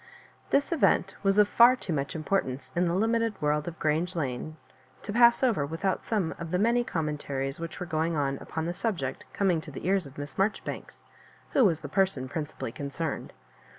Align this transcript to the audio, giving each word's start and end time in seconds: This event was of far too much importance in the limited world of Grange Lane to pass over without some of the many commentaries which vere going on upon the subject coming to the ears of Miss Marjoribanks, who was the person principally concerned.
This 0.49 0.71
event 0.71 1.13
was 1.21 1.37
of 1.37 1.47
far 1.47 1.75
too 1.75 1.93
much 1.93 2.15
importance 2.15 2.71
in 2.75 2.85
the 2.85 2.95
limited 2.95 3.39
world 3.39 3.67
of 3.67 3.77
Grange 3.77 4.15
Lane 4.15 4.57
to 5.03 5.13
pass 5.13 5.43
over 5.43 5.63
without 5.63 6.07
some 6.07 6.33
of 6.39 6.49
the 6.49 6.57
many 6.57 6.83
commentaries 6.83 7.59
which 7.59 7.77
vere 7.77 7.85
going 7.85 8.15
on 8.15 8.39
upon 8.41 8.65
the 8.65 8.73
subject 8.73 9.25
coming 9.31 9.61
to 9.61 9.69
the 9.69 9.85
ears 9.85 10.07
of 10.07 10.17
Miss 10.17 10.39
Marjoribanks, 10.39 11.03
who 11.51 11.63
was 11.65 11.81
the 11.81 11.87
person 11.87 12.27
principally 12.27 12.71
concerned. 12.71 13.31